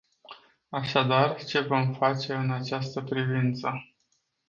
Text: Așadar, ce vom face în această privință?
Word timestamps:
Așadar, 0.69 1.43
ce 1.43 1.59
vom 1.59 1.93
face 1.93 2.33
în 2.33 2.51
această 2.51 3.01
privință? 3.01 3.71